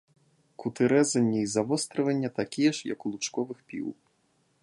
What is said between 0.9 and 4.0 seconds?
рэзання і завострывання такія ж, як у лучковых піў.